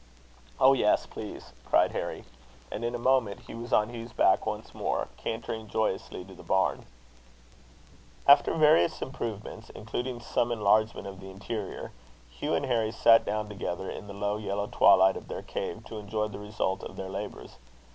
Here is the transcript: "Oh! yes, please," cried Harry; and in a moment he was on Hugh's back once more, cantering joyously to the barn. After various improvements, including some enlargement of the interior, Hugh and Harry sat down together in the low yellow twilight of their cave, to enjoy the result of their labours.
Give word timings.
"Oh! 0.59 0.73
yes, 0.73 1.05
please," 1.05 1.53
cried 1.63 1.91
Harry; 1.91 2.23
and 2.71 2.83
in 2.83 2.95
a 2.95 2.97
moment 2.97 3.41
he 3.41 3.53
was 3.53 3.71
on 3.71 3.93
Hugh's 3.93 4.13
back 4.13 4.47
once 4.47 4.73
more, 4.73 5.09
cantering 5.15 5.67
joyously 5.67 6.25
to 6.25 6.33
the 6.33 6.41
barn. 6.41 6.87
After 8.27 8.55
various 8.55 8.99
improvements, 9.03 9.69
including 9.75 10.19
some 10.19 10.51
enlargement 10.51 11.05
of 11.05 11.19
the 11.19 11.29
interior, 11.29 11.91
Hugh 12.31 12.55
and 12.55 12.65
Harry 12.65 12.91
sat 12.91 13.25
down 13.25 13.47
together 13.47 13.91
in 13.91 14.07
the 14.07 14.13
low 14.15 14.37
yellow 14.37 14.65
twilight 14.65 15.17
of 15.17 15.27
their 15.27 15.43
cave, 15.43 15.85
to 15.85 15.99
enjoy 15.99 16.29
the 16.29 16.39
result 16.39 16.81
of 16.83 16.95
their 16.95 17.07
labours. 17.09 17.57